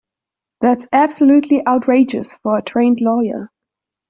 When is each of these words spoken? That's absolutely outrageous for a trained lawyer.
That's 0.61 0.87
absolutely 0.91 1.61
outrageous 1.67 2.35
for 2.37 2.57
a 2.57 2.63
trained 2.63 3.01
lawyer. 3.01 3.51